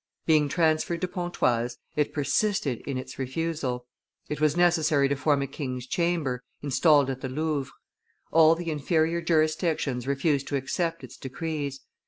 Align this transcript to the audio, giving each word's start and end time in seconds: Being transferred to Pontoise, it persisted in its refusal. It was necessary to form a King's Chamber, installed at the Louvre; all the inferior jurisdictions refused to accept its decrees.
Being 0.25 0.49
transferred 0.49 0.99
to 1.01 1.07
Pontoise, 1.07 1.77
it 1.95 2.11
persisted 2.11 2.79
in 2.87 2.97
its 2.97 3.19
refusal. 3.19 3.85
It 4.29 4.41
was 4.41 4.57
necessary 4.57 5.07
to 5.07 5.15
form 5.15 5.43
a 5.43 5.45
King's 5.47 5.85
Chamber, 5.85 6.41
installed 6.63 7.11
at 7.11 7.21
the 7.21 7.29
Louvre; 7.29 7.71
all 8.31 8.55
the 8.55 8.71
inferior 8.71 9.21
jurisdictions 9.21 10.07
refused 10.07 10.47
to 10.47 10.55
accept 10.55 11.03
its 11.03 11.17
decrees. 11.17 11.81